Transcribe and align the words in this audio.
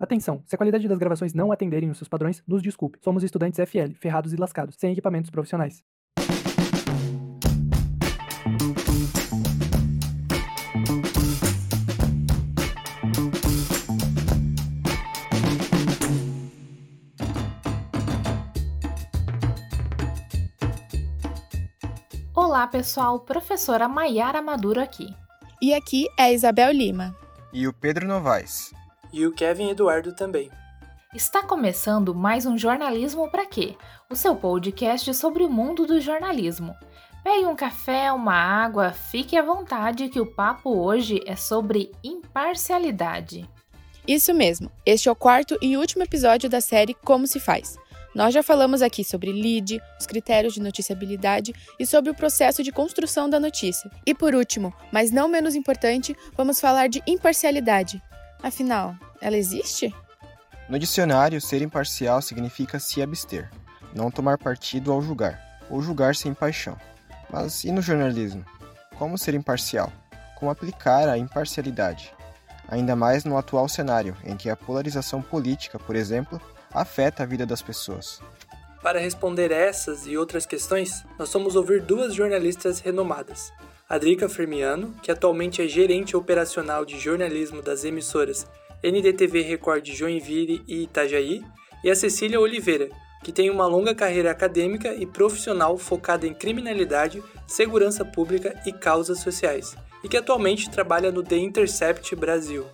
Atenção, 0.00 0.42
se 0.46 0.54
a 0.54 0.58
qualidade 0.58 0.88
das 0.88 0.96
gravações 0.96 1.34
não 1.34 1.52
atenderem 1.52 1.90
os 1.90 1.98
seus 1.98 2.08
padrões, 2.08 2.42
nos 2.48 2.62
desculpe. 2.62 2.98
Somos 3.02 3.22
estudantes 3.22 3.60
FL, 3.68 3.92
ferrados 4.00 4.32
e 4.32 4.36
lascados, 4.36 4.76
sem 4.76 4.92
equipamentos 4.92 5.28
profissionais. 5.28 5.84
Olá, 22.34 22.66
pessoal. 22.66 23.20
Professora 23.20 23.86
Maiara 23.86 24.40
Maduro 24.40 24.80
aqui. 24.80 25.14
E 25.60 25.74
aqui 25.74 26.06
é 26.18 26.22
a 26.22 26.32
Isabel 26.32 26.72
Lima. 26.72 27.14
E 27.52 27.68
o 27.68 27.72
Pedro 27.74 28.08
Novaes. 28.08 28.79
E 29.12 29.26
o 29.26 29.32
Kevin 29.32 29.70
Eduardo 29.70 30.12
também. 30.12 30.50
Está 31.12 31.42
começando 31.42 32.14
mais 32.14 32.46
um 32.46 32.56
Jornalismo 32.56 33.28
para 33.28 33.44
quê? 33.44 33.74
O 34.08 34.14
seu 34.14 34.36
podcast 34.36 35.12
sobre 35.14 35.42
o 35.42 35.50
mundo 35.50 35.84
do 35.84 36.00
jornalismo. 36.00 36.76
Pegue 37.24 37.44
um 37.44 37.56
café, 37.56 38.12
uma 38.12 38.34
água, 38.34 38.92
fique 38.92 39.36
à 39.36 39.42
vontade 39.42 40.08
que 40.08 40.20
o 40.20 40.26
papo 40.26 40.70
hoje 40.70 41.20
é 41.26 41.34
sobre 41.34 41.90
imparcialidade. 42.04 43.50
Isso 44.06 44.32
mesmo. 44.32 44.70
Este 44.86 45.08
é 45.08 45.12
o 45.12 45.16
quarto 45.16 45.58
e 45.60 45.76
último 45.76 46.04
episódio 46.04 46.48
da 46.48 46.60
série 46.60 46.94
Como 46.94 47.26
se 47.26 47.40
faz. 47.40 47.76
Nós 48.14 48.32
já 48.32 48.42
falamos 48.42 48.80
aqui 48.80 49.04
sobre 49.04 49.32
lead, 49.32 49.80
os 49.98 50.06
critérios 50.06 50.54
de 50.54 50.62
noticiabilidade 50.62 51.52
e 51.78 51.86
sobre 51.86 52.10
o 52.10 52.14
processo 52.14 52.62
de 52.62 52.70
construção 52.70 53.28
da 53.28 53.40
notícia. 53.40 53.90
E 54.06 54.14
por 54.14 54.34
último, 54.36 54.72
mas 54.92 55.10
não 55.10 55.28
menos 55.28 55.56
importante, 55.56 56.16
vamos 56.36 56.60
falar 56.60 56.88
de 56.88 57.02
imparcialidade. 57.06 58.00
Afinal, 58.42 58.96
ela 59.20 59.36
existe? 59.36 59.94
No 60.68 60.78
dicionário, 60.78 61.40
ser 61.40 61.62
imparcial 61.62 62.22
significa 62.22 62.78
se 62.78 63.02
abster, 63.02 63.50
não 63.94 64.10
tomar 64.10 64.38
partido 64.38 64.92
ao 64.92 65.02
julgar, 65.02 65.60
ou 65.68 65.82
julgar 65.82 66.14
sem 66.14 66.32
paixão. 66.32 66.76
Mas 67.30 67.64
e 67.64 67.72
no 67.72 67.82
jornalismo? 67.82 68.44
Como 68.96 69.18
ser 69.18 69.34
imparcial? 69.34 69.92
Como 70.36 70.50
aplicar 70.50 71.08
a 71.08 71.18
imparcialidade? 71.18 72.14
Ainda 72.68 72.94
mais 72.94 73.24
no 73.24 73.36
atual 73.36 73.68
cenário, 73.68 74.16
em 74.24 74.36
que 74.36 74.48
a 74.48 74.56
polarização 74.56 75.20
política, 75.20 75.78
por 75.78 75.96
exemplo, 75.96 76.40
afeta 76.72 77.24
a 77.24 77.26
vida 77.26 77.44
das 77.44 77.60
pessoas. 77.60 78.20
Para 78.82 79.00
responder 79.00 79.50
essas 79.50 80.06
e 80.06 80.16
outras 80.16 80.46
questões, 80.46 81.04
nós 81.18 81.32
vamos 81.32 81.56
ouvir 81.56 81.82
duas 81.82 82.14
jornalistas 82.14 82.80
renomadas. 82.80 83.52
A 83.90 83.98
Drica 83.98 84.28
Fermiano, 84.28 84.94
que 85.02 85.10
atualmente 85.10 85.60
é 85.60 85.66
gerente 85.66 86.16
operacional 86.16 86.84
de 86.84 86.96
jornalismo 86.96 87.60
das 87.60 87.84
emissoras 87.84 88.46
NDTV 88.84 89.42
Record 89.42 89.84
Joinville 89.84 90.62
e 90.68 90.84
Itajaí, 90.84 91.42
e 91.82 91.90
a 91.90 91.96
Cecília 91.96 92.38
Oliveira, 92.38 92.88
que 93.24 93.32
tem 93.32 93.50
uma 93.50 93.66
longa 93.66 93.92
carreira 93.92 94.30
acadêmica 94.30 94.94
e 94.94 95.04
profissional 95.04 95.76
focada 95.76 96.24
em 96.24 96.32
criminalidade, 96.32 97.20
segurança 97.48 98.04
pública 98.04 98.54
e 98.64 98.72
causas 98.72 99.18
sociais, 99.18 99.76
e 100.04 100.08
que 100.08 100.16
atualmente 100.16 100.70
trabalha 100.70 101.10
no 101.10 101.24
The 101.24 101.38
Intercept 101.38 102.14
Brasil. 102.14 102.66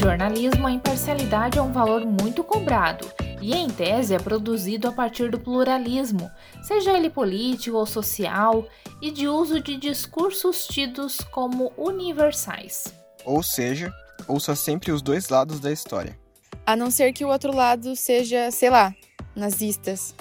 Jornalismo, 0.00 0.66
a 0.66 0.72
imparcialidade 0.72 1.58
é 1.58 1.62
um 1.62 1.72
valor 1.72 2.06
muito 2.06 2.42
cobrado 2.42 3.06
e, 3.42 3.54
em 3.54 3.68
tese, 3.68 4.14
é 4.14 4.18
produzido 4.18 4.88
a 4.88 4.92
partir 4.92 5.30
do 5.30 5.38
pluralismo, 5.38 6.30
seja 6.62 6.96
ele 6.96 7.10
político 7.10 7.76
ou 7.76 7.84
social, 7.84 8.66
e 9.02 9.10
de 9.10 9.28
uso 9.28 9.60
de 9.60 9.76
discursos 9.76 10.66
tidos 10.66 11.18
como 11.30 11.70
universais. 11.76 12.94
Ou 13.26 13.42
seja, 13.42 13.92
ouça 14.26 14.56
sempre 14.56 14.90
os 14.90 15.02
dois 15.02 15.28
lados 15.28 15.60
da 15.60 15.70
história. 15.70 16.18
A 16.64 16.74
não 16.74 16.90
ser 16.90 17.12
que 17.12 17.24
o 17.24 17.28
outro 17.28 17.54
lado 17.54 17.94
seja, 17.94 18.50
sei 18.50 18.70
lá, 18.70 18.94
nazistas. 19.36 20.14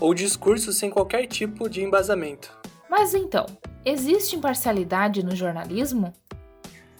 Ou 0.00 0.14
discursos 0.14 0.78
sem 0.78 0.88
qualquer 0.88 1.26
tipo 1.26 1.68
de 1.68 1.82
embasamento. 1.82 2.50
Mas 2.88 3.12
então, 3.12 3.44
existe 3.84 4.36
imparcialidade 4.36 5.22
no 5.22 5.36
jornalismo? 5.36 6.14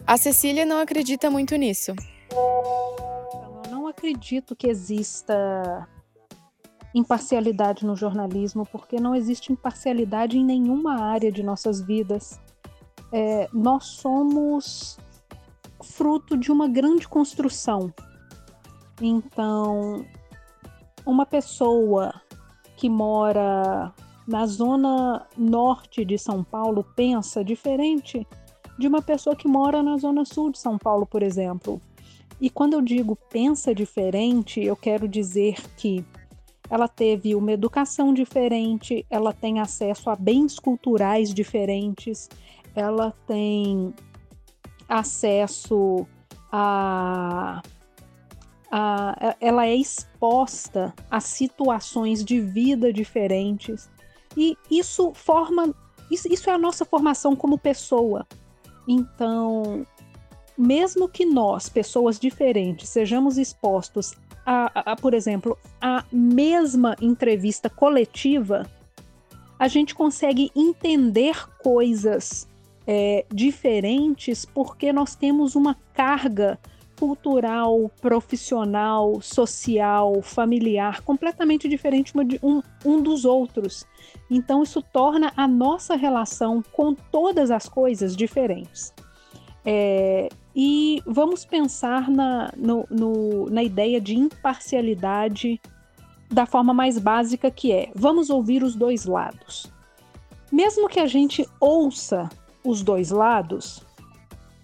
A 0.06 0.16
Cecília 0.16 0.66
não 0.66 0.78
acredita 0.78 1.30
muito 1.30 1.54
nisso. 1.56 1.92
Eu 2.32 3.70
não 3.70 3.86
acredito 3.86 4.56
que 4.56 4.66
exista 4.66 5.88
imparcialidade 6.94 7.86
no 7.86 7.96
jornalismo, 7.96 8.66
porque 8.66 9.00
não 9.00 9.14
existe 9.14 9.52
imparcialidade 9.52 10.36
em 10.36 10.44
nenhuma 10.44 11.00
área 11.00 11.30
de 11.30 11.42
nossas 11.42 11.80
vidas. 11.80 12.40
É, 13.12 13.48
nós 13.52 13.86
somos 13.86 14.98
fruto 15.82 16.36
de 16.36 16.50
uma 16.50 16.68
grande 16.68 17.08
construção. 17.08 17.92
Então, 19.00 20.04
uma 21.06 21.24
pessoa 21.24 22.20
que 22.76 22.88
mora 22.88 23.92
na 24.26 24.46
zona 24.46 25.26
norte 25.36 26.04
de 26.04 26.18
São 26.18 26.44
Paulo 26.44 26.84
pensa 26.96 27.44
diferente 27.44 28.26
de 28.82 28.88
uma 28.88 29.00
pessoa 29.00 29.36
que 29.36 29.46
mora 29.46 29.82
na 29.82 29.96
zona 29.96 30.24
sul 30.24 30.50
de 30.50 30.58
São 30.58 30.76
Paulo, 30.76 31.06
por 31.06 31.22
exemplo. 31.22 31.80
E 32.40 32.50
quando 32.50 32.74
eu 32.74 32.82
digo 32.82 33.16
pensa 33.30 33.72
diferente, 33.72 34.60
eu 34.60 34.74
quero 34.74 35.06
dizer 35.06 35.54
que 35.76 36.04
ela 36.68 36.88
teve 36.88 37.34
uma 37.34 37.52
educação 37.52 38.12
diferente, 38.12 39.06
ela 39.08 39.32
tem 39.32 39.60
acesso 39.60 40.10
a 40.10 40.16
bens 40.16 40.58
culturais 40.58 41.32
diferentes, 41.32 42.28
ela 42.74 43.14
tem 43.26 43.94
acesso 44.88 46.04
a, 46.50 47.62
a 48.70 49.36
ela 49.40 49.66
é 49.66 49.76
exposta 49.76 50.92
a 51.08 51.20
situações 51.20 52.24
de 52.24 52.40
vida 52.40 52.92
diferentes. 52.92 53.88
E 54.36 54.56
isso 54.68 55.12
forma 55.14 55.72
isso, 56.10 56.26
isso 56.30 56.50
é 56.50 56.52
a 56.52 56.58
nossa 56.58 56.84
formação 56.84 57.36
como 57.36 57.56
pessoa. 57.56 58.26
Então, 58.86 59.86
mesmo 60.56 61.08
que 61.08 61.24
nós, 61.24 61.68
pessoas 61.68 62.18
diferentes, 62.18 62.88
sejamos 62.88 63.38
expostos 63.38 64.14
a, 64.44 64.92
a, 64.92 64.96
por 64.96 65.14
exemplo, 65.14 65.56
a 65.80 66.04
mesma 66.10 66.96
entrevista 67.00 67.70
coletiva, 67.70 68.66
a 69.58 69.68
gente 69.68 69.94
consegue 69.94 70.50
entender 70.56 71.48
coisas 71.58 72.48
é, 72.86 73.24
diferentes 73.32 74.44
porque 74.44 74.92
nós 74.92 75.14
temos 75.14 75.54
uma 75.54 75.76
carga 75.94 76.58
cultural, 77.02 77.90
profissional, 78.00 79.20
social, 79.20 80.22
familiar, 80.22 81.02
completamente 81.02 81.68
diferente 81.68 82.12
um, 82.40 82.62
um 82.84 83.02
dos 83.02 83.24
outros. 83.24 83.84
Então, 84.30 84.62
isso 84.62 84.80
torna 84.80 85.32
a 85.36 85.48
nossa 85.48 85.96
relação 85.96 86.62
com 86.70 86.94
todas 86.94 87.50
as 87.50 87.68
coisas 87.68 88.14
diferentes. 88.14 88.94
É, 89.66 90.28
e 90.54 91.02
vamos 91.04 91.44
pensar 91.44 92.08
na, 92.08 92.52
no, 92.56 92.86
no, 92.88 93.50
na 93.50 93.64
ideia 93.64 94.00
de 94.00 94.14
imparcialidade 94.14 95.60
da 96.30 96.46
forma 96.46 96.72
mais 96.72 97.00
básica 97.00 97.50
que 97.50 97.72
é: 97.72 97.90
vamos 97.96 98.30
ouvir 98.30 98.62
os 98.62 98.76
dois 98.76 99.06
lados. 99.06 99.66
Mesmo 100.52 100.88
que 100.88 101.00
a 101.00 101.06
gente 101.08 101.44
ouça 101.58 102.28
os 102.64 102.80
dois 102.80 103.10
lados, 103.10 103.84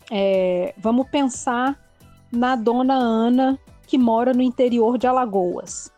é, 0.08 0.72
vamos 0.78 1.08
pensar 1.08 1.87
na 2.30 2.56
dona 2.56 2.94
Ana, 2.94 3.58
que 3.86 3.96
mora 3.98 4.32
no 4.32 4.42
interior 4.42 4.98
de 4.98 5.06
Alagoas. 5.06 5.92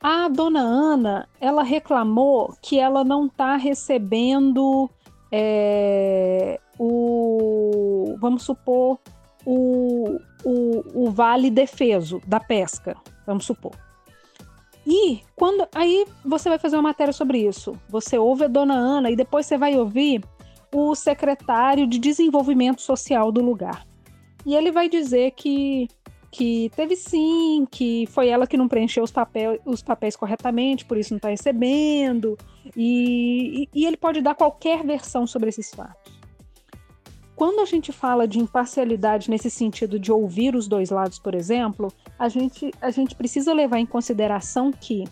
A 0.00 0.28
dona 0.28 0.60
Ana, 0.60 1.28
ela 1.40 1.62
reclamou 1.62 2.54
que 2.60 2.78
ela 2.78 3.04
não 3.04 3.26
está 3.26 3.56
recebendo 3.56 4.90
é, 5.30 6.60
o, 6.78 8.16
vamos 8.20 8.42
supor, 8.42 8.98
o, 9.46 10.18
o, 10.44 11.04
o 11.06 11.10
vale 11.10 11.50
defeso 11.50 12.20
da 12.26 12.40
pesca, 12.40 12.96
vamos 13.26 13.44
supor. 13.44 13.72
E 14.84 15.20
quando 15.36 15.66
aí 15.72 16.04
você 16.24 16.48
vai 16.48 16.58
fazer 16.58 16.76
uma 16.76 16.82
matéria 16.82 17.12
sobre 17.12 17.38
isso, 17.38 17.76
você 17.88 18.18
ouve 18.18 18.44
a 18.44 18.48
dona 18.48 18.74
Ana 18.74 19.10
e 19.10 19.16
depois 19.16 19.46
você 19.46 19.56
vai 19.56 19.78
ouvir 19.78 20.24
o 20.74 20.94
secretário 20.94 21.86
de 21.86 21.98
desenvolvimento 21.98 22.82
social 22.82 23.30
do 23.30 23.40
lugar. 23.40 23.86
E 24.44 24.54
ele 24.54 24.72
vai 24.72 24.88
dizer 24.88 25.32
que, 25.32 25.88
que 26.30 26.70
teve 26.74 26.96
sim, 26.96 27.66
que 27.70 28.06
foi 28.06 28.28
ela 28.28 28.46
que 28.46 28.56
não 28.56 28.68
preencheu 28.68 29.04
os, 29.04 29.10
papel, 29.10 29.60
os 29.64 29.82
papéis 29.82 30.16
corretamente, 30.16 30.84
por 30.84 30.96
isso 30.96 31.12
não 31.12 31.18
está 31.18 31.28
recebendo. 31.28 32.36
E, 32.76 33.62
e, 33.62 33.68
e 33.80 33.86
ele 33.86 33.96
pode 33.96 34.20
dar 34.20 34.34
qualquer 34.34 34.84
versão 34.84 35.26
sobre 35.26 35.48
esses 35.48 35.70
fatos. 35.70 36.12
Quando 37.34 37.60
a 37.60 37.64
gente 37.64 37.92
fala 37.92 38.28
de 38.28 38.38
imparcialidade 38.38 39.30
nesse 39.30 39.50
sentido 39.50 39.98
de 39.98 40.12
ouvir 40.12 40.54
os 40.54 40.68
dois 40.68 40.90
lados, 40.90 41.18
por 41.18 41.34
exemplo, 41.34 41.92
a 42.18 42.28
gente, 42.28 42.70
a 42.80 42.90
gente 42.90 43.14
precisa 43.14 43.52
levar 43.52 43.78
em 43.78 43.86
consideração 43.86 44.70
que 44.70 45.04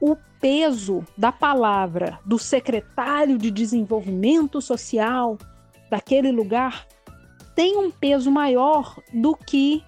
o 0.00 0.16
peso 0.40 1.04
da 1.16 1.32
palavra 1.32 2.18
do 2.24 2.38
secretário 2.38 3.36
de 3.36 3.50
desenvolvimento 3.50 4.60
social 4.60 5.36
daquele 5.90 6.30
lugar 6.30 6.86
tem 7.56 7.76
um 7.76 7.90
peso 7.90 8.30
maior 8.30 8.96
do 9.12 9.34
que 9.34 9.82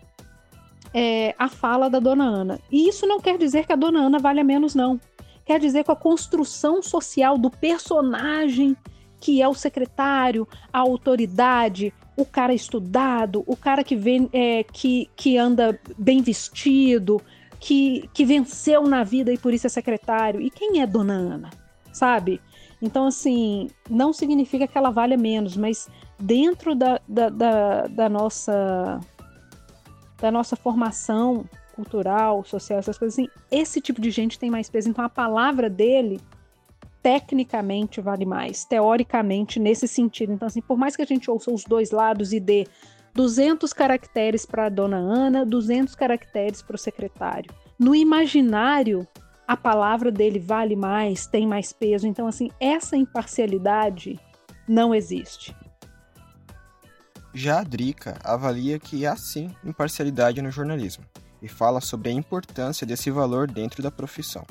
é, 0.92 1.34
a 1.38 1.48
fala 1.48 1.88
da 1.88 2.00
dona 2.00 2.24
Ana. 2.24 2.58
E 2.72 2.88
isso 2.88 3.06
não 3.06 3.20
quer 3.20 3.38
dizer 3.38 3.66
que 3.66 3.72
a 3.72 3.76
dona 3.76 4.00
Ana 4.00 4.18
valha 4.18 4.42
menos, 4.42 4.74
não. 4.74 4.98
Quer 5.44 5.60
dizer 5.60 5.84
que 5.84 5.92
a 5.92 5.96
construção 5.96 6.82
social 6.82 7.38
do 7.38 7.50
personagem 7.50 8.76
que 9.20 9.42
é 9.42 9.48
o 9.48 9.54
secretário, 9.54 10.46
a 10.72 10.78
autoridade, 10.78 11.92
o 12.16 12.24
cara 12.24 12.54
estudado, 12.54 13.42
o 13.46 13.56
cara 13.56 13.82
que, 13.82 13.96
vem, 13.96 14.28
é, 14.32 14.62
que, 14.62 15.10
que 15.16 15.36
anda 15.36 15.78
bem 15.98 16.22
vestido, 16.22 17.20
que, 17.58 18.08
que 18.14 18.24
venceu 18.24 18.82
na 18.82 19.02
vida 19.02 19.32
e 19.32 19.38
por 19.38 19.52
isso 19.52 19.66
é 19.66 19.70
secretário. 19.70 20.40
E 20.40 20.50
quem 20.50 20.80
é 20.80 20.86
Dona 20.86 21.14
Ana? 21.14 21.50
Sabe? 21.92 22.40
Então, 22.80 23.08
assim, 23.08 23.68
não 23.90 24.12
significa 24.12 24.68
que 24.68 24.78
ela 24.78 24.90
valha 24.90 25.16
menos, 25.16 25.56
mas 25.56 25.88
dentro 26.18 26.74
da, 26.74 27.00
da, 27.06 27.28
da, 27.28 27.86
da 27.86 28.08
nossa 28.08 29.00
da 30.20 30.32
nossa 30.32 30.56
formação 30.56 31.44
cultural, 31.74 32.44
social, 32.44 32.80
essas 32.80 32.98
coisas 32.98 33.16
assim, 33.16 33.28
esse 33.52 33.80
tipo 33.80 34.00
de 34.00 34.10
gente 34.10 34.36
tem 34.36 34.50
mais 34.50 34.68
peso. 34.68 34.88
Então, 34.88 35.04
a 35.04 35.08
palavra 35.08 35.70
dele 35.70 36.20
tecnicamente 37.00 38.00
vale 38.00 38.26
mais, 38.26 38.64
teoricamente 38.64 39.60
nesse 39.60 39.86
sentido. 39.86 40.32
Então, 40.32 40.46
assim, 40.46 40.60
por 40.60 40.76
mais 40.76 40.96
que 40.96 41.02
a 41.02 41.06
gente 41.06 41.30
ouça 41.30 41.52
os 41.52 41.62
dois 41.62 41.92
lados 41.92 42.32
e 42.32 42.40
dê 42.40 42.66
200 43.14 43.72
caracteres 43.72 44.44
para 44.44 44.66
a 44.66 44.68
dona 44.68 44.96
Ana, 44.96 45.46
200 45.46 45.94
caracteres 45.94 46.62
para 46.62 46.74
o 46.74 46.78
secretário. 46.78 47.54
No 47.78 47.94
imaginário, 47.94 49.06
a 49.46 49.56
palavra 49.56 50.10
dele 50.10 50.40
vale 50.40 50.74
mais, 50.74 51.28
tem 51.28 51.46
mais 51.46 51.72
peso. 51.72 52.08
Então, 52.08 52.26
assim, 52.26 52.50
essa 52.58 52.96
imparcialidade 52.96 54.18
não 54.68 54.92
existe. 54.92 55.54
Já 57.38 57.60
a 57.60 57.62
Drica 57.62 58.18
avalia 58.24 58.80
que 58.80 59.06
há 59.06 59.14
sim 59.14 59.54
imparcialidade 59.64 60.42
no 60.42 60.50
jornalismo 60.50 61.04
e 61.40 61.46
fala 61.46 61.80
sobre 61.80 62.08
a 62.08 62.12
importância 62.12 62.84
desse 62.84 63.12
valor 63.12 63.48
dentro 63.48 63.80
da 63.80 63.92
profissão. 63.92 64.44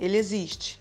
Ele 0.00 0.16
existe. 0.16 0.80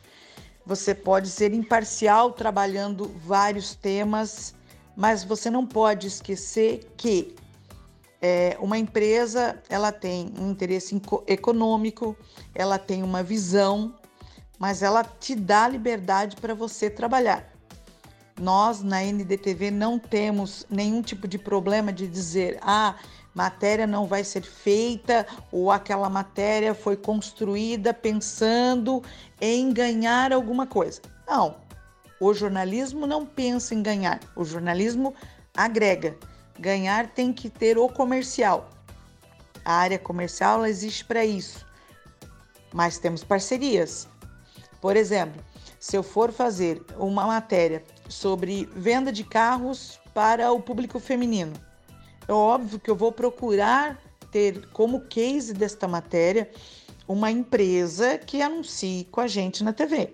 Você 0.65 0.95
pode 0.95 1.29
ser 1.29 1.53
imparcial 1.53 2.31
trabalhando 2.31 3.07
vários 3.23 3.75
temas 3.75 4.55
mas 4.95 5.23
você 5.23 5.51
não 5.51 5.63
pode 5.63 6.07
esquecer 6.07 6.91
que 6.97 7.35
é, 8.19 8.57
uma 8.59 8.79
empresa 8.79 9.61
ela 9.69 9.91
tem 9.91 10.33
um 10.39 10.49
interesse 10.49 10.99
econômico, 11.27 12.17
ela 12.55 12.79
tem 12.79 13.03
uma 13.03 13.21
visão, 13.21 13.93
mas 14.57 14.81
ela 14.81 15.03
te 15.03 15.35
dá 15.35 15.67
liberdade 15.67 16.35
para 16.37 16.55
você 16.55 16.89
trabalhar. 16.89 17.52
Nós 18.39 18.81
na 18.81 19.01
NDTV 19.03 19.69
não 19.69 19.99
temos 19.99 20.65
nenhum 20.69 21.01
tipo 21.01 21.27
de 21.27 21.37
problema 21.37 21.93
de 21.93 22.07
dizer, 22.07 22.57
ah, 22.61 22.95
matéria 23.33 23.85
não 23.85 24.07
vai 24.07 24.23
ser 24.23 24.41
feita 24.41 25.25
ou 25.51 25.71
aquela 25.71 26.09
matéria 26.09 26.73
foi 26.73 26.97
construída 26.97 27.93
pensando 27.93 29.03
em 29.39 29.71
ganhar 29.71 30.33
alguma 30.33 30.65
coisa. 30.65 31.01
Não, 31.27 31.55
o 32.19 32.33
jornalismo 32.33 33.05
não 33.05 33.25
pensa 33.25 33.75
em 33.75 33.83
ganhar, 33.83 34.19
o 34.35 34.43
jornalismo 34.43 35.13
agrega. 35.55 36.17
Ganhar 36.59 37.07
tem 37.07 37.33
que 37.33 37.49
ter 37.49 37.77
o 37.77 37.87
comercial. 37.87 38.69
A 39.65 39.73
área 39.73 39.99
comercial 39.99 40.65
existe 40.65 41.05
para 41.05 41.25
isso. 41.25 41.65
Mas 42.71 42.97
temos 42.97 43.23
parcerias. 43.23 44.07
Por 44.81 44.95
exemplo, 44.97 45.41
se 45.79 45.95
eu 45.95 46.03
for 46.03 46.31
fazer 46.31 46.83
uma 46.97 47.25
matéria 47.25 47.83
sobre 48.13 48.69
venda 48.75 49.11
de 49.11 49.23
carros 49.23 49.99
para 50.13 50.51
o 50.51 50.61
público 50.61 50.99
feminino, 50.99 51.53
é 52.27 52.31
óbvio 52.31 52.79
que 52.79 52.89
eu 52.89 52.95
vou 52.95 53.11
procurar 53.11 53.99
ter 54.31 54.67
como 54.69 55.01
case 55.01 55.53
desta 55.53 55.87
matéria 55.87 56.49
uma 57.07 57.29
empresa 57.29 58.17
que 58.17 58.41
anuncie 58.41 59.05
com 59.11 59.19
a 59.19 59.27
gente 59.27 59.63
na 59.63 59.73
TV. 59.73 60.13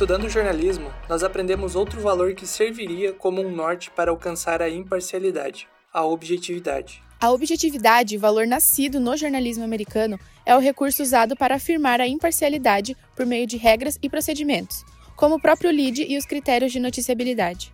Estudando 0.00 0.30
jornalismo, 0.30 0.90
nós 1.10 1.22
aprendemos 1.22 1.76
outro 1.76 2.00
valor 2.00 2.32
que 2.32 2.46
serviria 2.46 3.12
como 3.12 3.42
um 3.42 3.54
norte 3.54 3.90
para 3.90 4.10
alcançar 4.10 4.62
a 4.62 4.70
imparcialidade, 4.70 5.68
a 5.92 6.02
objetividade. 6.02 7.02
A 7.20 7.30
objetividade, 7.30 8.16
valor 8.16 8.46
nascido 8.46 8.98
no 8.98 9.14
jornalismo 9.14 9.62
americano, 9.62 10.18
é 10.46 10.56
o 10.56 10.58
recurso 10.58 11.02
usado 11.02 11.36
para 11.36 11.56
afirmar 11.56 12.00
a 12.00 12.08
imparcialidade 12.08 12.96
por 13.14 13.26
meio 13.26 13.46
de 13.46 13.58
regras 13.58 13.98
e 14.02 14.08
procedimentos, 14.08 14.86
como 15.14 15.34
o 15.34 15.40
próprio 15.40 15.70
lead 15.70 16.02
e 16.08 16.16
os 16.16 16.24
critérios 16.24 16.72
de 16.72 16.80
noticiabilidade. 16.80 17.70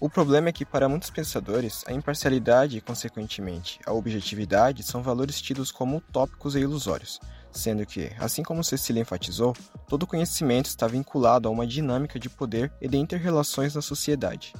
O 0.00 0.08
problema 0.08 0.48
é 0.48 0.52
que, 0.52 0.64
para 0.64 0.88
muitos 0.88 1.10
pensadores, 1.10 1.82
a 1.88 1.92
imparcialidade 1.92 2.78
e, 2.78 2.80
consequentemente, 2.80 3.80
a 3.84 3.92
objetividade 3.92 4.84
são 4.84 5.02
valores 5.02 5.40
tidos 5.40 5.72
como 5.72 5.96
utópicos 5.96 6.54
e 6.54 6.60
ilusórios, 6.60 7.18
sendo 7.50 7.84
que, 7.84 8.12
assim 8.20 8.44
como 8.44 8.62
Cecília 8.62 9.02
enfatizou, 9.02 9.56
todo 9.88 10.06
conhecimento 10.06 10.66
está 10.66 10.86
vinculado 10.86 11.48
a 11.48 11.50
uma 11.50 11.66
dinâmica 11.66 12.16
de 12.16 12.30
poder 12.30 12.72
e 12.80 12.86
de 12.86 12.96
interrelações 12.96 13.74
na 13.74 13.82
sociedade. 13.82 14.52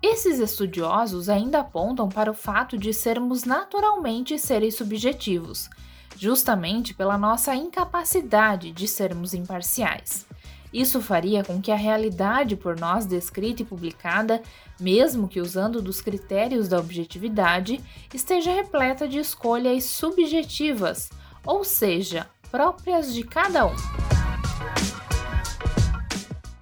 Esses 0.00 0.38
estudiosos 0.38 1.28
ainda 1.28 1.60
apontam 1.60 2.08
para 2.08 2.30
o 2.30 2.34
fato 2.34 2.78
de 2.78 2.94
sermos 2.94 3.42
naturalmente 3.42 4.38
seres 4.38 4.76
subjetivos, 4.76 5.68
justamente 6.16 6.94
pela 6.94 7.18
nossa 7.18 7.56
incapacidade 7.56 8.70
de 8.70 8.86
sermos 8.86 9.34
imparciais. 9.34 10.24
Isso 10.74 11.00
faria 11.00 11.44
com 11.44 11.62
que 11.62 11.70
a 11.70 11.76
realidade 11.76 12.56
por 12.56 12.76
nós 12.76 13.06
descrita 13.06 13.62
e 13.62 13.64
publicada, 13.64 14.42
mesmo 14.80 15.28
que 15.28 15.40
usando 15.40 15.80
dos 15.80 16.00
critérios 16.00 16.68
da 16.68 16.80
objetividade, 16.80 17.80
esteja 18.12 18.52
repleta 18.52 19.06
de 19.06 19.18
escolhas 19.18 19.84
subjetivas, 19.84 21.10
ou 21.46 21.62
seja, 21.62 22.26
próprias 22.50 23.14
de 23.14 23.22
cada 23.22 23.66
um. 23.66 23.74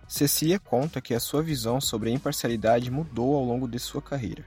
Cecília 0.06 0.59
conta 0.59 1.00
que 1.00 1.14
a 1.14 1.20
sua 1.20 1.43
visão 1.43 1.81
sobre 1.81 2.11
a 2.11 2.12
imparcialidade 2.12 2.91
mudou 2.91 3.35
ao 3.35 3.43
longo 3.43 3.67
de 3.67 3.79
sua 3.79 4.03
carreira. 4.03 4.44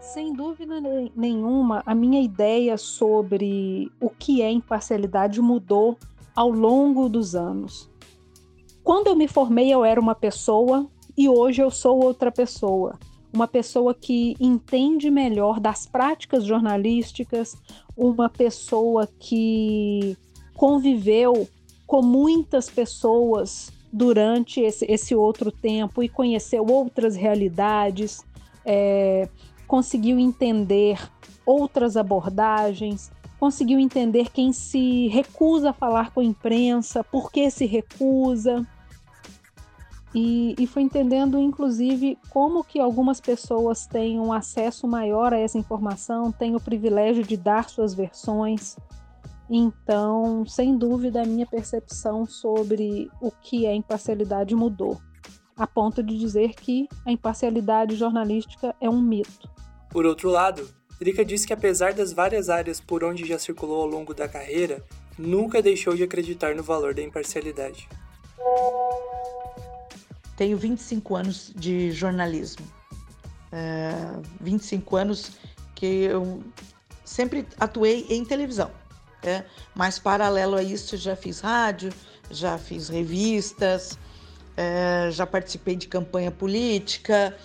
Sem 0.00 0.32
dúvida 0.32 0.80
nenhuma, 1.16 1.82
a 1.84 1.96
minha 1.96 2.22
ideia 2.22 2.78
sobre 2.78 3.90
o 4.00 4.08
que 4.08 4.40
é 4.40 4.48
imparcialidade 4.48 5.40
mudou 5.40 5.98
ao 6.38 6.50
longo 6.50 7.08
dos 7.08 7.34
anos. 7.34 7.90
Quando 8.84 9.08
eu 9.08 9.16
me 9.16 9.26
formei, 9.26 9.74
eu 9.74 9.84
era 9.84 10.00
uma 10.00 10.14
pessoa 10.14 10.88
e 11.16 11.28
hoje 11.28 11.60
eu 11.60 11.68
sou 11.68 12.00
outra 12.00 12.30
pessoa 12.30 12.96
uma 13.32 13.46
pessoa 13.46 13.94
que 13.94 14.34
entende 14.40 15.10
melhor 15.10 15.60
das 15.60 15.86
práticas 15.86 16.44
jornalísticas, 16.44 17.56
uma 17.94 18.28
pessoa 18.28 19.06
que 19.18 20.16
conviveu 20.54 21.46
com 21.86 22.02
muitas 22.02 22.70
pessoas 22.70 23.70
durante 23.92 24.60
esse, 24.60 24.86
esse 24.86 25.14
outro 25.14 25.52
tempo 25.52 26.02
e 26.02 26.08
conheceu 26.08 26.64
outras 26.66 27.16
realidades, 27.16 28.24
é, 28.64 29.28
conseguiu 29.66 30.18
entender 30.18 30.98
outras 31.44 31.96
abordagens, 31.96 33.10
conseguiu 33.38 33.78
entender 33.78 34.30
quem 34.30 34.52
se 34.52 35.08
recusa 35.08 35.70
a 35.70 35.72
falar 35.72 36.10
com 36.12 36.20
a 36.20 36.24
imprensa, 36.24 37.04
por 37.04 37.30
que 37.30 37.50
se 37.50 37.66
recusa. 37.66 38.66
E, 40.14 40.54
e 40.58 40.66
foi 40.66 40.82
entendendo, 40.82 41.38
inclusive, 41.38 42.18
como 42.30 42.64
que 42.64 42.80
algumas 42.80 43.20
pessoas 43.20 43.86
têm 43.86 44.18
um 44.18 44.32
acesso 44.32 44.88
maior 44.88 45.32
a 45.32 45.38
essa 45.38 45.58
informação, 45.58 46.32
têm 46.32 46.56
o 46.56 46.60
privilégio 46.60 47.22
de 47.22 47.36
dar 47.36 47.68
suas 47.68 47.94
versões. 47.94 48.76
Então, 49.50 50.44
sem 50.46 50.76
dúvida, 50.76 51.22
a 51.22 51.26
minha 51.26 51.46
percepção 51.46 52.26
sobre 52.26 53.10
o 53.20 53.30
que 53.30 53.66
é 53.66 53.74
imparcialidade 53.74 54.54
mudou, 54.54 55.00
a 55.56 55.66
ponto 55.66 56.02
de 56.02 56.18
dizer 56.18 56.54
que 56.54 56.88
a 57.06 57.12
imparcialidade 57.12 57.94
jornalística 57.94 58.74
é 58.80 58.88
um 58.88 59.00
mito. 59.00 59.48
Por 59.90 60.04
outro 60.04 60.30
lado, 60.30 60.68
Drica 60.98 61.24
disse 61.24 61.46
que 61.46 61.52
apesar 61.52 61.94
das 61.94 62.12
várias 62.12 62.48
áreas 62.48 62.80
por 62.80 63.04
onde 63.04 63.24
já 63.24 63.38
circulou 63.38 63.82
ao 63.82 63.86
longo 63.86 64.12
da 64.12 64.28
carreira, 64.28 64.84
nunca 65.16 65.62
deixou 65.62 65.94
de 65.94 66.02
acreditar 66.02 66.54
no 66.54 66.62
valor 66.62 66.92
da 66.92 67.02
imparcialidade. 67.02 67.88
Tenho 70.36 70.56
25 70.56 71.16
anos 71.16 71.52
de 71.54 71.92
jornalismo. 71.92 72.66
É, 73.50 73.92
25 74.40 74.96
anos 74.96 75.32
que 75.74 75.86
eu 76.04 76.42
sempre 77.04 77.46
atuei 77.58 78.06
em 78.10 78.24
televisão. 78.24 78.70
Né? 79.22 79.44
Mas 79.74 79.98
paralelo 79.98 80.56
a 80.56 80.62
isso, 80.62 80.96
já 80.96 81.16
fiz 81.16 81.40
rádio, 81.40 81.92
já 82.30 82.58
fiz 82.58 82.88
revistas, 82.88 83.98
é, 84.56 85.08
já 85.10 85.26
participei 85.26 85.76
de 85.76 85.88
campanha 85.88 86.30
política. 86.30 87.36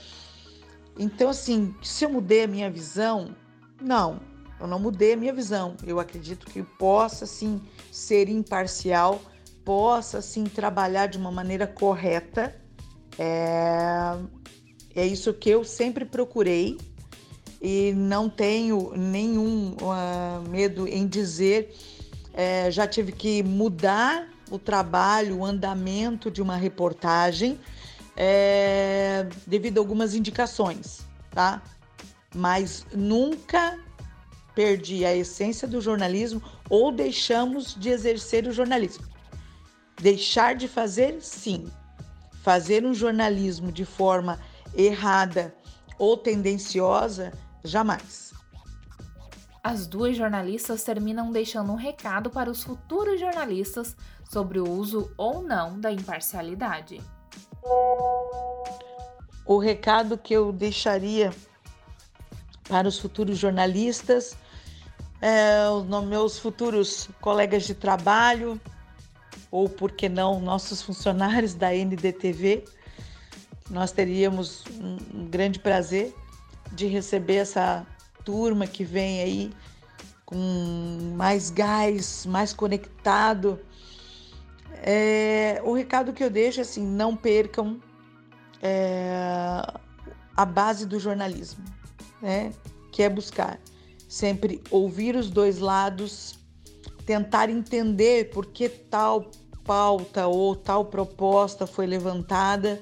Então, 0.98 1.30
assim, 1.30 1.74
se 1.82 2.06
eu 2.06 2.10
mudei 2.10 2.44
a 2.44 2.48
minha 2.48 2.70
visão, 2.70 3.36
não, 3.84 4.20
eu 4.60 4.68
não 4.68 4.80
mudei 4.80 5.14
a 5.14 5.18
minha 5.18 5.34
visão. 5.34 5.76
Eu 5.86 6.00
acredito 6.00 6.46
que 6.46 6.64
possa, 6.64 7.26
sim, 7.26 7.62
ser 7.92 8.30
imparcial, 8.30 9.22
possa, 9.66 10.22
sim, 10.22 10.46
trabalhar 10.46 11.08
de 11.08 11.18
uma 11.18 11.32
maneira 11.32 11.68
correta. 11.68 12.56
É, 13.20 14.18
é 14.96 15.06
isso 15.06 15.34
que 15.34 15.50
eu 15.50 15.64
sempre 15.64 16.06
procurei 16.06 16.78
e 17.62 17.94
não 17.94 18.30
tenho 18.30 18.94
nenhum 18.96 19.76
uh, 19.82 20.50
medo 20.50 20.88
em 20.88 21.08
dizer. 21.08 21.76
É, 22.34 22.72
já 22.72 22.88
tive 22.88 23.12
que 23.12 23.44
mudar 23.44 24.28
o 24.50 24.58
trabalho, 24.58 25.40
o 25.40 25.46
andamento 25.46 26.32
de 26.32 26.42
uma 26.42 26.56
reportagem 26.56 27.60
é, 28.16 29.28
devido 29.48 29.78
a 29.78 29.82
algumas 29.82 30.14
indicações, 30.14 31.06
tá? 31.32 31.62
Mas 32.34 32.86
nunca 32.94 33.80
perdi 34.56 35.06
a 35.06 35.16
essência 35.16 35.68
do 35.68 35.82
jornalismo 35.82 36.42
ou 36.70 36.92
deixamos 36.92 37.76
de 37.76 37.90
exercer 37.90 38.48
o 38.48 38.52
jornalismo. 38.52 39.06
Deixar 40.02 40.56
de 40.56 40.68
fazer, 40.68 41.22
sim. 41.22 41.72
Fazer 42.42 42.86
um 42.86 42.94
jornalismo 42.94 43.72
de 43.72 43.86
forma 43.86 44.40
errada 44.76 45.56
ou 45.98 46.18
tendenciosa, 46.18 47.32
jamais. 47.64 48.34
As 49.64 49.88
duas 49.88 50.18
jornalistas 50.18 50.84
terminam 50.84 51.32
deixando 51.32 51.72
um 51.72 51.76
recado 51.76 52.30
para 52.30 52.52
os 52.52 52.64
futuros 52.64 53.20
jornalistas 53.20 53.96
sobre 54.30 54.60
o 54.60 54.70
uso 54.70 55.10
ou 55.16 55.42
não 55.42 55.80
da 55.80 55.92
imparcialidade. 55.92 57.02
O 59.46 59.58
recado 59.58 60.18
que 60.18 60.34
eu 60.34 60.52
deixaria 60.52 61.32
para 62.68 62.88
os 62.88 63.00
futuros 63.00 63.38
jornalistas, 63.38 64.38
é, 65.22 65.70
os 65.70 65.86
meus 66.06 66.40
futuros 66.40 67.10
colegas 67.22 67.64
de 67.64 67.74
trabalho, 67.74 68.60
ou 69.50 69.70
por 69.70 69.92
que 69.92 70.10
não, 70.10 70.40
nossos 70.40 70.82
funcionários 70.82 71.54
da 71.54 71.74
NDTV, 71.74 72.66
nós 73.70 73.92
teríamos 73.92 74.64
um 75.14 75.28
grande 75.28 75.60
prazer 75.60 76.14
de 76.72 76.88
receber 76.88 77.36
essa 77.36 77.86
turma 78.26 78.66
que 78.68 78.84
vem 78.84 79.22
aí 79.22 79.54
com 80.26 81.14
mais 81.16 81.50
gás, 81.50 82.26
mais 82.26 82.54
conectado. 82.54 83.60
É, 84.82 85.62
o 85.64 85.74
recado 85.74 86.14
que 86.14 86.24
eu 86.24 86.30
deixo 86.30 86.60
é 86.60 86.64
assim: 86.64 86.86
não 86.86 87.16
percam 87.16 87.80
é, 88.62 89.62
a 90.36 90.46
base 90.46 90.86
do 90.86 91.00
jornalismo, 91.00 91.64
né? 92.24 92.54
Que 92.92 93.04
é 93.04 93.10
buscar 93.10 93.60
sempre 94.08 94.62
ouvir 94.72 95.16
os 95.16 95.30
dois 95.30 95.60
lados, 95.60 96.40
tentar 97.06 97.50
entender 97.50 98.30
por 98.30 98.46
que 98.46 98.70
tal 98.70 99.30
pauta 99.66 100.28
ou 100.28 100.56
tal 100.56 100.86
proposta 100.86 101.68
foi 101.68 101.86
levantada. 101.86 102.82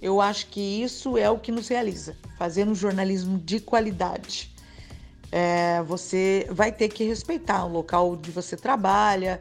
Eu 0.00 0.20
acho 0.20 0.46
que 0.46 0.60
isso 0.60 1.18
é 1.18 1.28
o 1.28 1.38
que 1.38 1.52
nos 1.52 1.68
realiza 1.68 2.16
fazendo 2.38 2.74
jornalismo 2.74 3.36
de 3.36 3.58
qualidade. 3.58 4.54
É, 5.30 5.82
você 5.82 6.46
vai 6.50 6.72
ter 6.72 6.88
que 6.88 7.04
respeitar 7.04 7.66
o 7.66 7.68
local 7.68 8.12
onde 8.12 8.30
você 8.30 8.56
trabalha, 8.56 9.40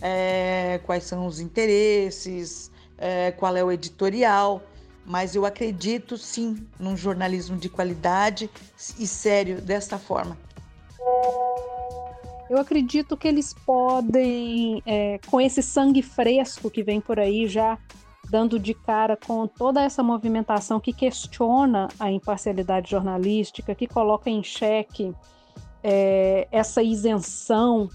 é, 0.00 0.78
quais 0.84 1.04
são 1.04 1.26
os 1.26 1.40
interesses, 1.40 2.70
é, 2.98 3.32
qual 3.32 3.56
é 3.56 3.64
o 3.64 3.72
editorial, 3.72 4.62
mas 5.06 5.34
eu 5.34 5.44
acredito 5.44 6.16
sim 6.16 6.66
num 6.78 6.96
jornalismo 6.96 7.56
de 7.56 7.68
qualidade 7.68 8.50
e 8.98 9.06
sério 9.06 9.60
desta 9.60 9.98
forma. 9.98 10.36
Eu 12.48 12.58
acredito 12.58 13.16
que 13.16 13.26
eles 13.26 13.54
podem, 13.54 14.82
é, 14.86 15.18
com 15.26 15.40
esse 15.40 15.62
sangue 15.62 16.02
fresco 16.02 16.70
que 16.70 16.82
vem 16.82 17.00
por 17.00 17.18
aí 17.18 17.46
já 17.46 17.78
dando 18.30 18.58
de 18.58 18.74
cara 18.74 19.16
com 19.16 19.46
toda 19.46 19.82
essa 19.82 20.02
movimentação 20.02 20.80
que 20.80 20.92
questiona 20.92 21.88
a 21.98 22.10
imparcialidade 22.10 22.90
jornalística, 22.90 23.74
que 23.74 23.86
coloca 23.86 24.30
em 24.30 24.42
xeque 24.42 25.14
é, 25.82 26.48
essa 26.50 26.82
isenção 26.82 27.88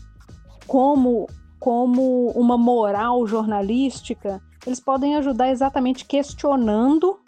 como, 0.67 1.27
como 1.59 2.27
uma 2.31 2.57
moral 2.57 3.25
jornalística, 3.25 4.41
eles 4.65 4.79
podem 4.79 5.15
ajudar 5.15 5.49
exatamente 5.49 6.05
questionando 6.05 7.19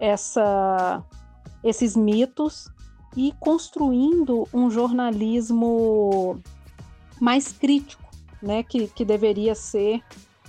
essa, 0.00 1.02
esses 1.64 1.96
mitos 1.96 2.68
e 3.16 3.32
construindo 3.40 4.46
um 4.52 4.70
jornalismo 4.70 6.40
mais 7.20 7.52
crítico, 7.52 8.04
né, 8.42 8.62
que, 8.62 8.88
que 8.88 9.04
deveria 9.04 9.54
ser 9.54 10.02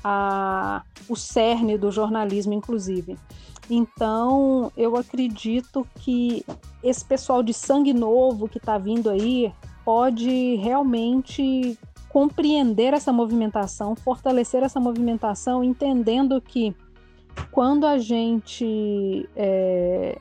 a, 0.03 0.83
o 1.07 1.15
cerne 1.15 1.77
do 1.77 1.91
jornalismo, 1.91 2.53
inclusive. 2.53 3.17
Então, 3.69 4.71
eu 4.77 4.95
acredito 4.95 5.87
que 5.95 6.45
esse 6.83 7.03
pessoal 7.03 7.43
de 7.43 7.53
sangue 7.53 7.93
novo 7.93 8.47
que 8.47 8.57
está 8.57 8.77
vindo 8.77 9.09
aí 9.09 9.51
pode 9.83 10.55
realmente 10.55 11.77
compreender 12.17 12.95
essa 12.95 13.13
movimentação, 13.13 13.95
fortalecer 13.95 14.63
essa 14.63 14.79
movimentação, 14.79 15.63
entendendo 15.63 16.41
que 16.41 16.75
quando 17.51 17.85
a 17.85 17.99
gente 17.99 19.29
é, 19.35 20.19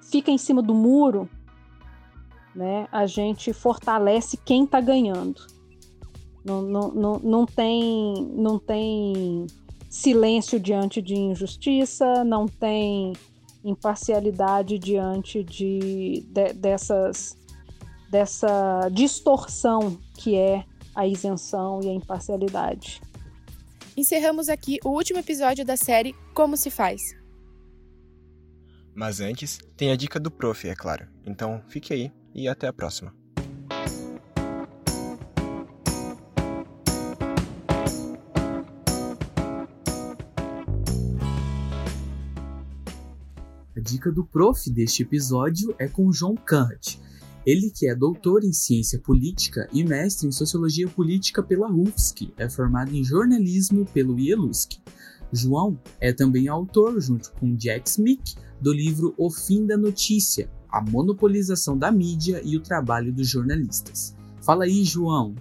fica 0.00 0.30
em 0.30 0.38
cima 0.38 0.62
do 0.62 0.72
muro, 0.72 1.28
né, 2.54 2.86
a 2.92 3.04
gente 3.04 3.52
fortalece 3.52 4.36
quem 4.36 4.62
está 4.62 4.80
ganhando. 4.80 5.44
Não, 6.44 6.62
não, 6.62 6.92
não, 6.92 7.18
não, 7.18 7.46
tem, 7.46 8.30
não 8.36 8.56
tem 8.56 9.48
silêncio 9.90 10.60
diante 10.60 11.02
de 11.02 11.16
injustiça, 11.16 12.22
não 12.22 12.46
tem 12.46 13.12
imparcialidade 13.64 14.78
diante 14.78 15.42
de, 15.42 16.24
de, 16.30 16.52
dessas, 16.52 17.36
dessa 18.08 18.88
distorção 18.92 19.98
que 20.16 20.36
é 20.36 20.64
a 20.94 21.06
isenção 21.06 21.80
e 21.82 21.88
a 21.88 21.92
imparcialidade. 21.92 23.00
Encerramos 23.96 24.48
aqui 24.48 24.78
o 24.84 24.90
último 24.90 25.18
episódio 25.18 25.64
da 25.64 25.76
série 25.76 26.14
Como 26.34 26.56
se 26.56 26.70
faz. 26.70 27.14
Mas 28.94 29.20
antes, 29.20 29.58
tem 29.76 29.90
a 29.90 29.96
dica 29.96 30.20
do 30.20 30.30
prof, 30.30 30.68
é 30.68 30.74
claro. 30.74 31.06
Então 31.26 31.62
fique 31.68 31.92
aí 31.92 32.12
e 32.34 32.48
até 32.48 32.66
a 32.66 32.72
próxima. 32.72 33.14
dica 43.82 44.10
do 44.10 44.24
prof 44.24 44.70
deste 44.70 45.02
episódio 45.02 45.74
é 45.78 45.86
com 45.86 46.10
João 46.12 46.34
Kant. 46.34 46.98
Ele 47.44 47.70
que 47.70 47.88
é 47.88 47.94
doutor 47.94 48.44
em 48.44 48.52
ciência 48.52 49.00
política 49.00 49.68
e 49.72 49.82
mestre 49.82 50.28
em 50.28 50.32
sociologia 50.32 50.88
política 50.88 51.42
pela 51.42 51.70
UFSC, 51.70 52.32
é 52.36 52.48
formado 52.48 52.94
em 52.94 53.02
jornalismo 53.02 53.84
pelo 53.86 54.18
IELUSC. 54.18 54.78
João 55.32 55.78
é 56.00 56.12
também 56.12 56.46
autor, 56.46 57.00
junto 57.00 57.32
com 57.32 57.56
Jack 57.56 57.88
Smith, 57.88 58.36
do 58.60 58.72
livro 58.72 59.12
O 59.16 59.28
Fim 59.28 59.66
da 59.66 59.76
Notícia, 59.76 60.48
a 60.68 60.80
monopolização 60.80 61.76
da 61.76 61.90
mídia 61.90 62.40
e 62.44 62.56
o 62.56 62.60
trabalho 62.60 63.12
dos 63.12 63.28
jornalistas. 63.28 64.14
Fala 64.40 64.64
aí, 64.64 64.84
João. 64.84 65.34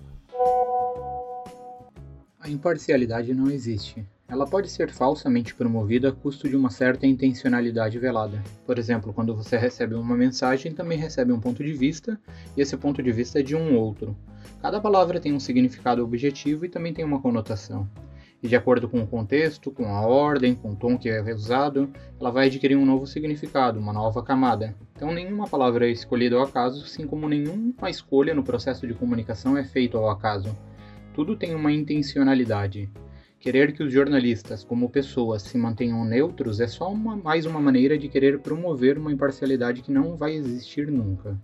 A 2.40 2.50
imparcialidade 2.50 3.32
não 3.36 3.52
existe. 3.52 4.04
Ela 4.32 4.48
pode 4.48 4.70
ser 4.70 4.90
falsamente 4.90 5.54
promovida 5.54 6.08
a 6.08 6.12
custo 6.14 6.48
de 6.48 6.56
uma 6.56 6.70
certa 6.70 7.06
intencionalidade 7.06 8.00
velada. 8.00 8.42
Por 8.66 8.80
exemplo, 8.80 9.12
quando 9.12 9.36
você 9.36 9.58
recebe 9.58 9.94
uma 9.94 10.16
mensagem, 10.16 10.74
também 10.74 10.98
recebe 10.98 11.34
um 11.34 11.40
ponto 11.40 11.62
de 11.62 11.74
vista, 11.74 12.18
e 12.56 12.62
esse 12.62 12.78
ponto 12.78 13.04
de 13.04 13.12
vista 13.12 13.42
é 13.42 13.44
de 13.44 13.58
um 13.58 13.76
outro. 13.76 14.16
Cada 14.62 14.80
palavra 14.80 15.20
tem 15.20 15.34
um 15.34 15.40
significado 15.40 16.02
objetivo 16.02 16.64
e 16.64 16.70
também 16.70 16.94
tem 16.94 17.04
uma 17.04 17.22
conotação. 17.22 17.90
E 18.42 18.48
de 18.48 18.56
acordo 18.56 18.88
com 18.88 19.02
o 19.02 19.08
contexto, 19.08 19.70
com 19.70 19.94
a 19.94 20.00
ordem, 20.08 20.56
com 20.56 20.72
o 20.72 20.76
tom 20.78 20.98
que 20.98 21.10
é 21.10 21.22
usado, 21.34 21.92
ela 22.18 22.32
vai 22.32 22.48
adquirir 22.48 22.78
um 22.78 22.86
novo 22.86 23.06
significado, 23.06 23.80
uma 23.80 23.92
nova 23.92 24.24
camada. 24.24 24.74
Então, 24.96 25.12
nenhuma 25.12 25.46
palavra 25.46 25.90
é 25.90 25.92
escolhida 25.92 26.38
ao 26.38 26.44
acaso, 26.44 26.86
assim 26.86 27.06
como 27.06 27.28
nenhuma 27.28 27.90
escolha 27.90 28.34
no 28.34 28.44
processo 28.44 28.88
de 28.88 28.94
comunicação 28.94 29.58
é 29.58 29.64
feita 29.66 29.98
ao 29.98 30.10
acaso. 30.10 30.58
Tudo 31.14 31.36
tem 31.36 31.54
uma 31.54 31.74
intencionalidade. 31.74 32.90
Querer 33.42 33.74
que 33.74 33.82
os 33.82 33.92
jornalistas, 33.92 34.64
como 34.64 34.88
pessoas, 34.88 35.42
se 35.42 35.58
mantenham 35.58 36.06
neutros 36.06 36.60
é 36.60 36.68
só 36.68 36.92
uma, 36.92 37.18
mais 37.18 37.44
uma 37.44 37.60
maneira 37.60 37.98
de 37.98 38.08
querer 38.08 38.38
promover 38.38 39.00
uma 39.00 39.12
imparcialidade 39.12 39.82
que 39.82 39.92
não 39.92 40.16
vai 40.16 40.36
existir 40.36 40.92
nunca. 40.92 41.36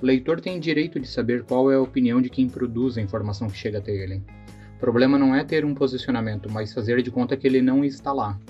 O 0.00 0.06
leitor 0.06 0.40
tem 0.40 0.58
direito 0.58 0.98
de 0.98 1.06
saber 1.06 1.44
qual 1.44 1.70
é 1.70 1.74
a 1.74 1.82
opinião 1.82 2.22
de 2.22 2.30
quem 2.30 2.48
produz 2.48 2.96
a 2.96 3.02
informação 3.02 3.46
que 3.48 3.58
chega 3.58 3.76
até 3.76 3.92
ele. 3.92 4.22
O 4.76 4.80
problema 4.80 5.18
não 5.18 5.34
é 5.34 5.44
ter 5.44 5.66
um 5.66 5.74
posicionamento, 5.74 6.50
mas 6.50 6.72
fazer 6.72 7.02
de 7.02 7.10
conta 7.10 7.36
que 7.36 7.46
ele 7.46 7.60
não 7.60 7.84
está 7.84 8.10
lá. 8.10 8.40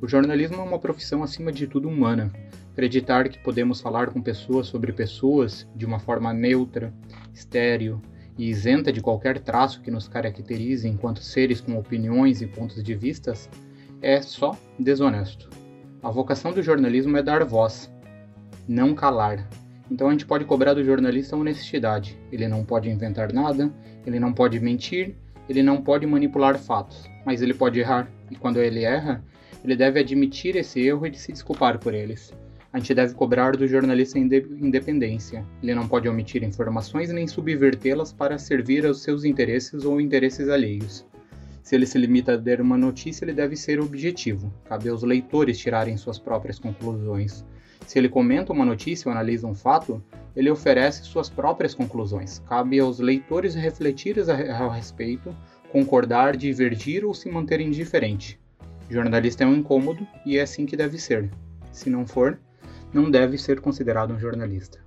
O 0.00 0.08
jornalismo 0.08 0.56
é 0.56 0.64
uma 0.64 0.78
profissão 0.78 1.22
acima 1.22 1.52
de 1.52 1.66
tudo 1.66 1.86
humana. 1.86 2.32
Acreditar 2.72 3.28
que 3.28 3.38
podemos 3.40 3.82
falar 3.82 4.06
com 4.08 4.22
pessoas 4.22 4.68
sobre 4.68 4.90
pessoas 4.90 5.68
de 5.76 5.84
uma 5.84 5.98
forma 5.98 6.32
neutra, 6.32 6.94
estéreo 7.34 8.00
e 8.38 8.48
isenta 8.48 8.92
de 8.92 9.00
qualquer 9.00 9.40
traço 9.40 9.82
que 9.82 9.90
nos 9.90 10.06
caracterize 10.06 10.88
enquanto 10.88 11.22
seres 11.22 11.60
com 11.60 11.76
opiniões 11.76 12.40
e 12.40 12.46
pontos 12.46 12.82
de 12.82 12.94
vistas 12.94 13.50
é 14.00 14.22
só 14.22 14.56
desonesto. 14.78 15.50
A 16.02 16.10
vocação 16.10 16.52
do 16.52 16.62
jornalismo 16.62 17.16
é 17.16 17.22
dar 17.22 17.44
voz, 17.44 17.92
não 18.68 18.94
calar. 18.94 19.48
Então 19.90 20.08
a 20.08 20.12
gente 20.12 20.24
pode 20.24 20.44
cobrar 20.44 20.74
do 20.74 20.84
jornalista 20.84 21.36
honestidade. 21.36 22.16
Ele 22.30 22.46
não 22.46 22.64
pode 22.64 22.88
inventar 22.88 23.32
nada, 23.32 23.72
ele 24.06 24.20
não 24.20 24.32
pode 24.32 24.60
mentir, 24.60 25.16
ele 25.48 25.62
não 25.62 25.82
pode 25.82 26.06
manipular 26.06 26.58
fatos, 26.58 27.10
mas 27.26 27.42
ele 27.42 27.54
pode 27.54 27.80
errar. 27.80 28.08
E 28.30 28.36
quando 28.36 28.58
ele 28.58 28.84
erra, 28.84 29.24
ele 29.64 29.74
deve 29.74 29.98
admitir 29.98 30.54
esse 30.56 30.80
erro 30.80 31.06
e 31.06 31.14
se 31.14 31.32
desculpar 31.32 31.78
por 31.78 31.92
eles. 31.94 32.32
A 32.70 32.78
gente 32.78 32.94
deve 32.94 33.14
cobrar 33.14 33.56
do 33.56 33.66
jornalista 33.66 34.18
independência. 34.18 35.44
Ele 35.62 35.74
não 35.74 35.88
pode 35.88 36.08
omitir 36.08 36.42
informações 36.42 37.10
nem 37.10 37.26
subvertê-las 37.26 38.12
para 38.12 38.38
servir 38.38 38.84
aos 38.84 39.02
seus 39.02 39.24
interesses 39.24 39.84
ou 39.84 40.00
interesses 40.00 40.48
alheios. 40.50 41.06
Se 41.62 41.74
ele 41.74 41.86
se 41.86 41.98
limita 41.98 42.32
a 42.32 42.36
dar 42.36 42.60
uma 42.60 42.76
notícia, 42.76 43.24
ele 43.24 43.32
deve 43.32 43.56
ser 43.56 43.80
objetivo. 43.80 44.52
Cabe 44.66 44.88
aos 44.88 45.02
leitores 45.02 45.58
tirarem 45.58 45.96
suas 45.96 46.18
próprias 46.18 46.58
conclusões. 46.58 47.44
Se 47.86 47.98
ele 47.98 48.08
comenta 48.08 48.52
uma 48.52 48.66
notícia 48.66 49.08
ou 49.08 49.12
analisa 49.12 49.46
um 49.46 49.54
fato, 49.54 50.02
ele 50.36 50.50
oferece 50.50 51.04
suas 51.04 51.30
próprias 51.30 51.74
conclusões. 51.74 52.38
Cabe 52.40 52.78
aos 52.78 53.00
leitores 53.00 53.54
refletir 53.54 54.18
a 54.30 54.72
respeito, 54.74 55.34
concordar, 55.72 56.36
divergir 56.36 57.04
ou 57.04 57.14
se 57.14 57.30
manter 57.30 57.60
indiferente. 57.60 58.38
O 58.90 58.92
jornalista 58.92 59.44
é 59.44 59.46
um 59.46 59.54
incômodo 59.54 60.06
e 60.24 60.36
é 60.36 60.42
assim 60.42 60.66
que 60.66 60.76
deve 60.76 60.98
ser. 60.98 61.30
Se 61.72 61.88
não 61.88 62.06
for, 62.06 62.38
não 62.92 63.10
deve 63.10 63.38
ser 63.38 63.60
considerado 63.60 64.12
um 64.12 64.18
jornalista. 64.18 64.86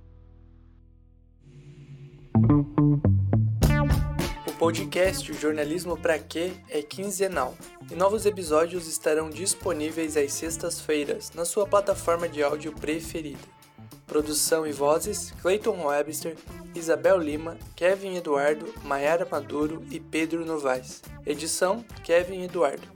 podcast 4.62 5.32
O 5.32 5.34
Jornalismo 5.34 5.96
Pra 5.96 6.20
Quê 6.20 6.52
é 6.70 6.82
quinzenal 6.82 7.56
e 7.90 7.96
novos 7.96 8.26
episódios 8.26 8.86
estarão 8.86 9.28
disponíveis 9.28 10.16
às 10.16 10.32
sextas-feiras 10.32 11.32
na 11.34 11.44
sua 11.44 11.66
plataforma 11.66 12.28
de 12.28 12.44
áudio 12.44 12.72
preferida. 12.72 13.40
Produção 14.06 14.64
e 14.64 14.70
vozes: 14.70 15.32
Clayton 15.42 15.84
Webster, 15.84 16.36
Isabel 16.76 17.18
Lima, 17.18 17.58
Kevin 17.74 18.14
Eduardo, 18.14 18.72
Mayara 18.84 19.26
Maduro 19.28 19.82
e 19.90 19.98
Pedro 19.98 20.44
Novaes. 20.44 21.02
Edição: 21.26 21.84
Kevin 22.04 22.44
Eduardo. 22.44 22.91